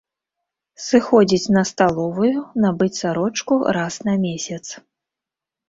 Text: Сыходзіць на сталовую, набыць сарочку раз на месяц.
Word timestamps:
Сыходзіць 0.85 1.51
на 1.57 1.63
сталовую, 1.71 2.33
набыць 2.65 2.89
сарочку 3.03 3.53
раз 3.81 4.01
на 4.11 4.19
месяц. 4.27 4.61